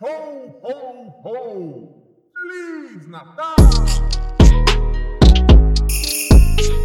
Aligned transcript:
Ho, 0.00 0.06
ho, 0.62 1.10
ho! 1.24 1.34
Feliz 2.32 3.08
Natal! 3.08 3.56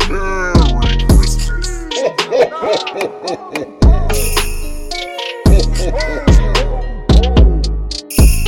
Merry 0.09 0.97
Christmas. 1.05 1.67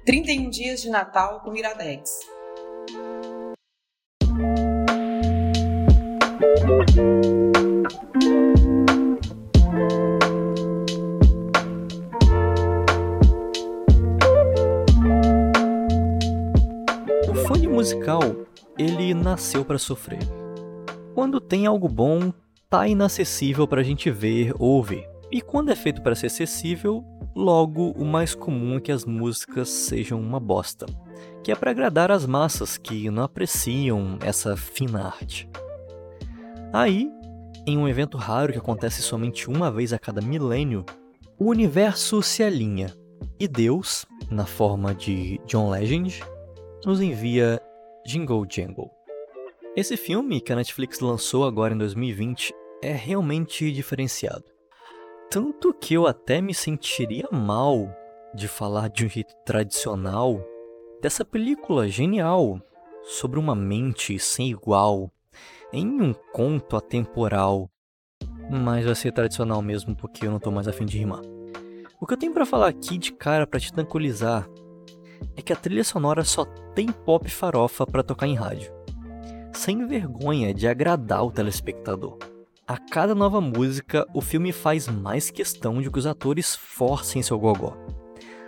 31 0.06 0.50
dias 0.52 0.82
de 0.84 0.92
Natal 0.92 1.40
com 1.40 1.56
Iradex. 1.56 2.31
Musical, 17.92 18.22
ele 18.78 19.14
nasceu 19.14 19.66
pra 19.66 19.78
sofrer. 19.78 20.20
Quando 21.14 21.42
tem 21.42 21.66
algo 21.66 21.90
bom, 21.90 22.32
tá 22.70 22.88
inacessível 22.88 23.68
pra 23.68 23.84
gente 23.84 24.10
ver 24.10 24.54
ou 24.58 24.78
ouvir. 24.78 25.06
E 25.30 25.42
quando 25.42 25.72
é 25.72 25.76
feito 25.76 26.02
pra 26.02 26.16
ser 26.16 26.28
acessível, 26.28 27.04
logo 27.36 27.92
o 27.92 28.06
mais 28.06 28.34
comum 28.34 28.78
é 28.78 28.80
que 28.80 28.92
as 28.92 29.04
músicas 29.04 29.70
sejam 29.70 30.22
uma 30.22 30.40
bosta, 30.40 30.86
que 31.44 31.52
é 31.52 31.56
pra 31.56 31.72
agradar 31.72 32.12
as 32.12 32.26
massas 32.26 32.78
que 32.78 33.10
não 33.10 33.24
apreciam 33.24 34.18
essa 34.22 34.56
fina 34.56 35.06
arte. 35.06 35.50
Aí, 36.72 37.10
em 37.68 37.78
um 37.78 37.88
evento 37.88 38.18
raro 38.18 38.54
que 38.54 38.60
acontece 38.60 39.02
somente 39.02 39.50
uma 39.50 39.70
vez 39.70 39.92
a 39.92 40.00
cada 40.00 40.22
milênio, 40.22 40.86
o 41.38 41.50
universo 41.50 42.22
se 42.24 42.42
alinha 42.42 42.94
e 43.40 43.48
Deus, 43.48 44.06
na 44.30 44.46
forma 44.46 44.96
de 44.96 45.40
John 45.46 45.70
Legend, 45.70 46.24
nos 46.86 47.02
envia 47.02 47.62
Jingle 48.06 48.46
Jangle. 48.50 48.90
Esse 49.76 49.96
filme 49.96 50.42
que 50.42 50.52
a 50.52 50.56
Netflix 50.56 51.00
lançou 51.00 51.46
agora 51.46 51.74
em 51.74 51.78
2020 51.78 52.54
é 52.82 52.92
realmente 52.92 53.72
diferenciado. 53.72 54.44
Tanto 55.30 55.74
que 55.74 55.94
eu 55.94 56.08
até 56.08 56.42
me 56.42 56.54
sentiria 56.54 57.28
mal 57.32 57.90
de 58.34 58.48
falar 58.48 58.90
de 58.90 59.06
um 59.06 59.10
jeito 59.10 59.34
tradicional 59.46 60.44
dessa 61.02 61.24
película 61.24 61.88
genial 61.88 62.60
sobre 63.04 63.40
uma 63.40 63.56
mente 63.56 64.18
sem 64.20 64.50
igual 64.50 65.12
em 65.72 66.02
um 66.02 66.14
conto 66.34 66.76
atemporal. 66.76 67.70
Mas 68.50 68.86
vai 68.86 68.96
ser 68.96 69.14
tradicional 69.14 69.62
mesmo 69.62 69.96
porque 69.96 70.26
eu 70.26 70.32
não 70.32 70.40
tô 70.40 70.52
mais 70.52 70.68
afim 70.68 70.86
de 70.86 70.98
rimar. 70.98 71.22
O 72.00 72.06
que 72.06 72.14
eu 72.14 72.18
tenho 72.18 72.34
pra 72.34 72.46
falar 72.46 72.68
aqui 72.68 72.98
de 72.98 73.14
cara 73.14 73.46
pra 73.46 73.60
te 73.60 73.72
tranquilizar 73.72 74.50
é 75.36 75.42
que 75.42 75.54
a 75.54 75.56
trilha 75.56 75.84
sonora 75.84 76.24
só 76.24 76.46
tem 76.74 76.88
pop 76.88 77.30
farofa 77.30 77.86
pra 77.86 78.04
tocar 78.04 78.28
em 78.28 78.36
rádio. 78.36 78.74
Sem 79.54 79.86
vergonha 79.86 80.54
de 80.54 80.68
agradar 80.68 81.26
o 81.26 81.32
telespectador. 81.32 82.18
A 82.68 82.78
cada 82.78 83.14
nova 83.14 83.42
música, 83.42 84.08
o 84.14 84.22
filme 84.22 84.52
faz 84.52 84.88
mais 84.88 85.30
questão 85.30 85.82
de 85.82 85.92
que 85.92 86.00
os 86.00 86.08
atores 86.08 86.56
forcem 86.56 87.22
seu 87.22 87.38
gogó, 87.38 87.76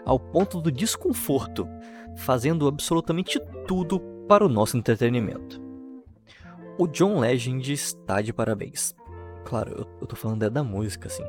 ao 0.06 0.20
ponto 0.20 0.62
do 0.62 0.72
desconforto, 0.72 1.68
fazendo 2.16 2.68
absolutamente 2.68 3.40
tudo 3.68 4.00
para 4.28 4.46
o 4.46 4.50
nosso 4.50 4.78
entretenimento. 4.78 5.62
O 6.78 6.88
John 6.88 7.20
Legend 7.20 7.72
está 7.72 8.22
de 8.22 8.32
parabéns. 8.32 8.96
Claro, 9.46 9.88
eu 10.00 10.08
tô 10.08 10.16
falando 10.16 10.44
é 10.44 10.50
da 10.50 10.64
música, 10.64 11.08
assim. 11.08 11.24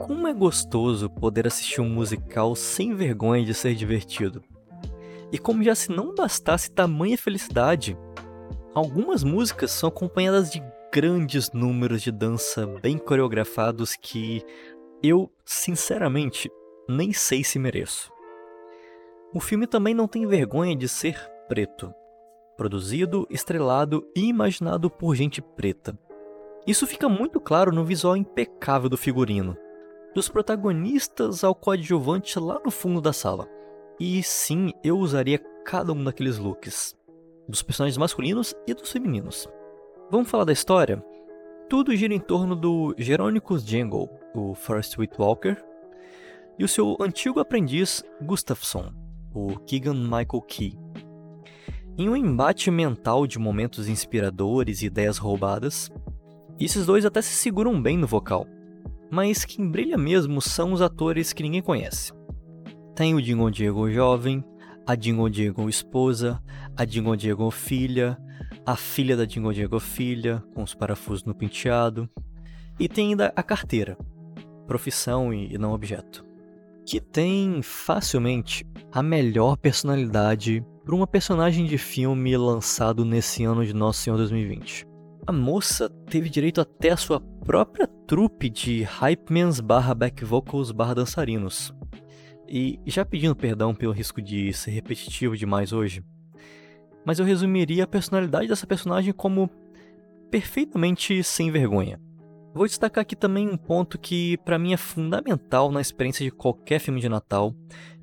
Como 0.00 0.26
é 0.26 0.32
gostoso 0.32 1.10
poder 1.10 1.46
assistir 1.46 1.82
um 1.82 1.88
musical 1.88 2.56
sem 2.56 2.94
vergonha 2.94 3.44
de 3.44 3.52
ser 3.52 3.74
divertido. 3.74 4.42
E 5.30 5.38
como 5.38 5.62
já 5.62 5.74
se 5.74 5.90
não 5.92 6.14
bastasse 6.14 6.70
tamanha 6.70 7.18
felicidade, 7.18 7.98
algumas 8.74 9.22
músicas 9.22 9.70
são 9.70 9.90
acompanhadas 9.90 10.50
de 10.50 10.62
grandes 10.90 11.52
números 11.52 12.00
de 12.00 12.10
dança 12.10 12.66
bem 12.82 12.96
coreografados 12.96 13.94
que 13.94 14.42
eu, 15.02 15.30
sinceramente, 15.44 16.50
nem 16.88 17.12
sei 17.12 17.44
se 17.44 17.58
mereço. 17.58 18.10
O 19.34 19.38
filme 19.38 19.66
também 19.66 19.92
não 19.92 20.08
tem 20.08 20.26
vergonha 20.26 20.74
de 20.74 20.88
ser 20.88 21.14
preto. 21.46 21.92
Produzido, 22.56 23.26
estrelado 23.28 24.02
e 24.16 24.24
imaginado 24.24 24.88
por 24.88 25.14
gente 25.14 25.42
preta. 25.42 25.96
Isso 26.66 26.86
fica 26.86 27.06
muito 27.06 27.38
claro 27.38 27.70
no 27.70 27.84
visual 27.84 28.16
impecável 28.16 28.88
do 28.88 28.96
figurino, 28.96 29.56
dos 30.14 30.28
protagonistas 30.28 31.44
ao 31.44 31.54
coadjuvante 31.54 32.38
lá 32.38 32.60
no 32.64 32.70
fundo 32.70 33.00
da 33.00 33.12
sala. 33.12 33.48
E 33.98 34.22
sim, 34.22 34.72
eu 34.82 34.98
usaria 34.98 35.38
cada 35.64 35.92
um 35.92 36.02
daqueles 36.02 36.38
looks, 36.38 36.96
dos 37.48 37.62
personagens 37.62 37.96
masculinos 37.96 38.54
e 38.66 38.74
dos 38.74 38.90
femininos. 38.90 39.48
Vamos 40.10 40.30
falar 40.30 40.44
da 40.44 40.52
história? 40.52 41.04
Tudo 41.68 41.94
gira 41.94 42.12
em 42.12 42.18
torno 42.18 42.56
do 42.56 42.94
Jerônicos 42.98 43.62
Jangle, 43.62 44.10
o 44.34 44.54
Forrest 44.54 44.98
Whitaker, 44.98 45.62
e 46.58 46.64
o 46.64 46.68
seu 46.68 46.96
antigo 47.00 47.38
aprendiz 47.38 48.02
Gustafsson, 48.20 48.92
o 49.32 49.56
Keegan 49.60 49.94
Michael 49.94 50.42
Key. 50.48 50.76
Em 51.96 52.08
um 52.08 52.16
embate 52.16 52.70
mental 52.70 53.26
de 53.26 53.38
momentos 53.38 53.88
inspiradores 53.88 54.82
e 54.82 54.86
ideias 54.86 55.18
roubadas, 55.18 55.90
esses 56.58 56.86
dois 56.86 57.04
até 57.04 57.22
se 57.22 57.34
seguram 57.34 57.80
bem 57.80 57.96
no 57.96 58.06
vocal, 58.06 58.46
mas 59.10 59.44
quem 59.44 59.68
brilha 59.68 59.98
mesmo 59.98 60.40
são 60.40 60.72
os 60.72 60.80
atores 60.80 61.32
que 61.32 61.42
ninguém 61.42 61.62
conhece. 61.62 62.12
Tem 62.94 63.14
o 63.14 63.22
Dingo 63.22 63.50
Diego 63.50 63.90
jovem, 63.90 64.44
a 64.86 64.94
Dingo 64.94 65.28
Diego 65.28 65.68
esposa, 65.68 66.42
a 66.76 66.84
Dingo 66.84 67.16
Diego 67.16 67.50
filha, 67.50 68.18
a 68.64 68.76
filha 68.76 69.16
da 69.16 69.24
Dingo 69.24 69.52
Diego 69.52 69.80
filha, 69.80 70.42
com 70.54 70.62
os 70.62 70.74
parafusos 70.74 71.24
no 71.24 71.34
penteado, 71.34 72.08
e 72.78 72.88
tem 72.88 73.10
ainda 73.10 73.32
a 73.34 73.42
carteira, 73.42 73.96
profissão 74.66 75.32
e 75.32 75.56
não 75.58 75.72
objeto, 75.72 76.24
que 76.86 77.00
tem 77.00 77.62
facilmente 77.62 78.64
a 78.92 79.02
melhor 79.02 79.56
personalidade 79.56 80.64
para 80.84 80.94
uma 80.94 81.06
personagem 81.06 81.66
de 81.66 81.78
filme 81.78 82.36
lançado 82.36 83.04
nesse 83.04 83.44
ano 83.44 83.64
de 83.64 83.74
Nosso 83.74 84.00
Senhor 84.00 84.16
2020. 84.16 84.89
A 85.30 85.32
moça 85.32 85.88
teve 85.88 86.28
direito 86.28 86.60
até 86.60 86.90
a 86.90 86.96
sua 86.96 87.20
própria 87.20 87.86
trupe 87.86 88.50
de 88.50 88.82
hypemans 88.82 89.60
barra 89.60 89.94
back 89.94 90.24
vocals 90.24 90.72
barra 90.72 90.92
dançarinos. 90.92 91.72
E 92.48 92.80
já 92.84 93.04
pedindo 93.04 93.36
perdão 93.36 93.72
pelo 93.72 93.92
risco 93.92 94.20
de 94.20 94.52
ser 94.52 94.72
repetitivo 94.72 95.36
demais 95.36 95.72
hoje, 95.72 96.02
mas 97.06 97.20
eu 97.20 97.24
resumiria 97.24 97.84
a 97.84 97.86
personalidade 97.86 98.48
dessa 98.48 98.66
personagem 98.66 99.12
como 99.12 99.48
perfeitamente 100.32 101.22
sem 101.22 101.48
vergonha. 101.48 102.00
Vou 102.52 102.66
destacar 102.66 103.02
aqui 103.02 103.14
também 103.14 103.48
um 103.48 103.56
ponto 103.56 104.00
que 104.00 104.36
para 104.38 104.58
mim 104.58 104.72
é 104.72 104.76
fundamental 104.76 105.70
na 105.70 105.80
experiência 105.80 106.24
de 106.24 106.32
qualquer 106.32 106.80
filme 106.80 107.00
de 107.00 107.08
Natal, 107.08 107.54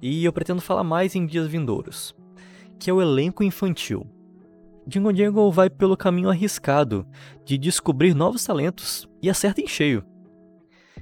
e 0.01 0.23
eu 0.23 0.31
pretendo 0.31 0.61
falar 0.61 0.85
mais 0.85 1.13
em 1.13 1.25
dias 1.25 1.47
vindouros, 1.47 2.15
que 2.79 2.89
é 2.89 2.93
o 2.93 3.01
elenco 3.01 3.43
infantil. 3.43 4.07
Jingle 4.87 5.13
Jangle 5.13 5.51
vai 5.51 5.69
pelo 5.69 5.97
caminho 5.97 6.29
arriscado 6.29 7.05
de 7.43 7.57
descobrir 7.57 8.13
novos 8.13 8.45
talentos 8.45 9.05
e 9.21 9.29
acerta 9.29 9.59
em 9.59 9.67
cheio. 9.67 10.01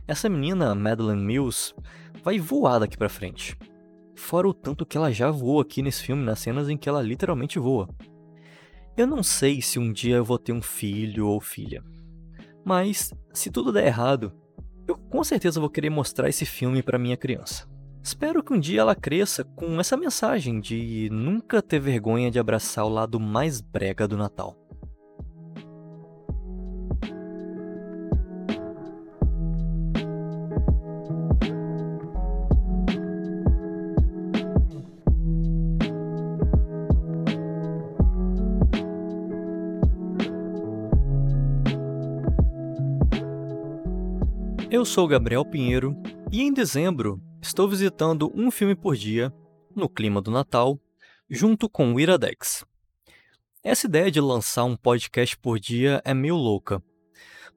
Essa 0.07 0.27
menina, 0.27 0.73
Madeline 0.73 1.23
Mills, 1.23 1.71
vai 2.23 2.39
voar 2.39 2.79
daqui 2.79 2.97
pra 2.97 3.07
frente. 3.07 3.55
Fora 4.15 4.47
o 4.47 4.53
tanto 4.53 4.87
que 4.87 4.97
ela 4.97 5.11
já 5.11 5.29
voou 5.29 5.59
aqui 5.59 5.83
nesse 5.83 6.01
filme, 6.01 6.23
nas 6.23 6.39
cenas 6.39 6.67
em 6.67 6.75
que 6.75 6.89
ela 6.89 7.01
literalmente 7.01 7.59
voa. 7.59 7.87
Eu 8.97 9.05
não 9.05 9.21
sei 9.21 9.61
se 9.61 9.77
um 9.77 9.93
dia 9.93 10.15
eu 10.15 10.25
vou 10.25 10.39
ter 10.39 10.51
um 10.51 10.61
filho 10.61 11.27
ou 11.27 11.39
filha. 11.39 11.83
Mas, 12.63 13.13
se 13.33 13.51
tudo 13.51 13.71
der 13.71 13.85
errado, 13.85 14.33
eu 14.87 14.97
com 14.97 15.23
certeza 15.23 15.59
vou 15.59 15.69
querer 15.69 15.91
mostrar 15.91 16.27
esse 16.27 16.45
filme 16.45 16.81
para 16.81 16.97
minha 16.97 17.17
criança. 17.17 17.67
Espero 18.05 18.43
que 18.43 18.53
um 18.53 18.59
dia 18.59 18.81
ela 18.81 18.93
cresça 18.93 19.43
com 19.43 19.79
essa 19.79 19.97
mensagem 19.97 20.59
de 20.59 21.09
nunca 21.11 21.59
ter 21.59 21.79
vergonha 21.79 22.29
de 22.29 22.37
abraçar 22.37 22.85
o 22.85 22.89
lado 22.89 23.19
mais 23.19 23.61
brega 23.61 24.07
do 24.07 24.15
Natal. 24.15 24.55
Eu 44.69 44.85
sou 44.85 45.07
Gabriel 45.07 45.43
Pinheiro 45.43 45.97
e 46.31 46.43
em 46.43 46.53
dezembro 46.53 47.24
estou 47.45 47.69
visitando 47.69 48.31
um 48.33 48.49
filme 48.49 48.75
por 48.75 48.95
dia, 48.95 49.31
no 49.75 49.87
clima 49.87 50.19
do 50.21 50.31
Natal, 50.31 50.79
junto 51.29 51.69
com 51.69 51.93
o 51.93 51.99
Iradex. 51.99 52.65
Essa 53.63 53.87
ideia 53.87 54.09
de 54.09 54.19
lançar 54.19 54.63
um 54.63 54.75
podcast 54.75 55.37
por 55.37 55.59
dia 55.59 56.01
é 56.03 56.13
meio 56.13 56.35
louca, 56.35 56.81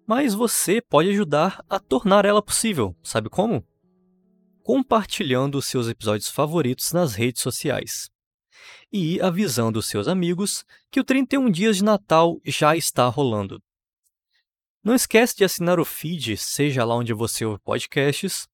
Mas 0.06 0.32
você 0.32 0.80
pode 0.80 1.10
ajudar 1.10 1.62
a 1.68 1.78
tornar 1.78 2.24
ela 2.24 2.42
possível, 2.42 2.96
sabe 3.02 3.28
como? 3.28 3.62
Compartilhando 4.62 5.60
seus 5.60 5.86
episódios 5.86 6.30
favoritos 6.30 6.92
nas 6.92 7.14
redes 7.14 7.42
sociais 7.42 8.10
e 8.90 9.20
avisando 9.20 9.82
seus 9.82 10.08
amigos 10.08 10.64
que 10.90 10.98
o 10.98 11.04
31 11.04 11.50
Dias 11.50 11.76
de 11.76 11.84
Natal 11.84 12.40
já 12.44 12.74
está 12.74 13.06
rolando. 13.06 13.62
Não 14.82 14.94
esquece 14.94 15.36
de 15.36 15.44
assinar 15.44 15.78
o 15.78 15.84
feed, 15.84 16.38
seja 16.38 16.84
lá 16.84 16.94
onde 16.94 17.12
você 17.12 17.44
ouve 17.44 17.60
podcasts, 17.62 18.48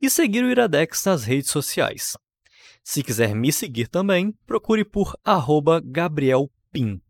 e 0.00 0.08
seguir 0.08 0.44
o 0.44 0.50
Iradex 0.50 1.04
nas 1.04 1.24
redes 1.24 1.50
sociais. 1.50 2.16
Se 2.82 3.02
quiser 3.02 3.34
me 3.34 3.52
seguir 3.52 3.88
também, 3.88 4.32
procure 4.46 4.84
por 4.84 5.14
@gabrielpin. 5.84 7.00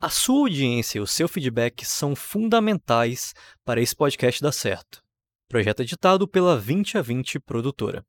A 0.00 0.10
sua 0.10 0.40
audiência 0.40 0.98
e 0.98 1.00
o 1.00 1.06
seu 1.06 1.26
feedback 1.26 1.84
são 1.84 2.14
fundamentais 2.14 3.32
para 3.64 3.80
esse 3.80 3.96
podcast 3.96 4.42
dar 4.42 4.52
certo. 4.52 5.02
Projeto 5.48 5.80
editado 5.80 6.28
pela 6.28 6.58
20 6.58 6.98
a 6.98 7.02
20 7.02 7.40
produtora. 7.40 8.04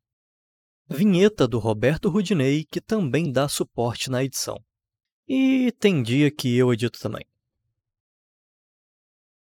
Vinheta 0.90 1.48
do 1.48 1.58
Roberto 1.58 2.10
Rudinei, 2.10 2.66
que 2.66 2.82
também 2.82 3.32
dá 3.32 3.48
suporte 3.48 4.10
na 4.10 4.24
edição. 4.24 4.58
E 5.28 5.72
tem 5.80 6.04
dia 6.04 6.30
que 6.30 6.56
eu 6.56 6.72
edito 6.72 7.00
também. 7.00 7.26